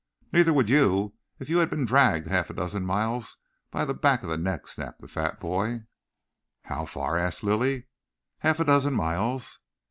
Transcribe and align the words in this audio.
"Neither 0.33 0.51
would 0.51 0.67
you 0.67 1.13
if 1.37 1.47
you 1.47 1.59
had 1.59 1.69
been 1.69 1.85
dragged 1.85 2.27
half 2.27 2.49
a 2.49 2.55
dozen 2.55 2.87
miles 2.87 3.37
by 3.69 3.85
the 3.85 3.93
back 3.93 4.23
of 4.23 4.29
the 4.29 4.35
neck," 4.37 4.67
snapped 4.67 4.97
the 4.99 5.07
fat 5.07 5.39
boy. 5.39 5.81
"How 6.63 6.85
far?" 6.85 7.17
asked 7.19 7.43
Lilly. 7.43 7.85
"Half 8.39 8.59
a 8.59 8.65
dozen 8.65 8.95
miles." 8.95 9.59